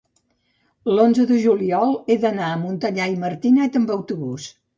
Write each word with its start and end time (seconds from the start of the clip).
l'onze 0.93 1.25
de 1.31 1.37
juliol 1.43 1.93
he 2.13 2.17
d'anar 2.25 2.49
a 2.55 2.57
Montellà 2.63 3.11
i 3.13 3.21
Martinet 3.27 3.79
amb 3.83 3.95
autobús. 3.99 4.51